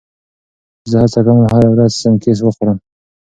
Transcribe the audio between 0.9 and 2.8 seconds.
هڅه کوم هره ورځ سنکس وخورم.